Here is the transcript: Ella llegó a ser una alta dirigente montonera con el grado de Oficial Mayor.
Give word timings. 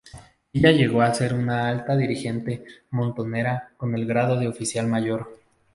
Ella 0.51 0.71
llegó 0.71 1.03
a 1.03 1.13
ser 1.13 1.35
una 1.35 1.69
alta 1.69 1.95
dirigente 1.95 2.65
montonera 2.89 3.69
con 3.77 3.93
el 3.93 4.07
grado 4.07 4.35
de 4.39 4.47
Oficial 4.47 4.87
Mayor. 4.87 5.29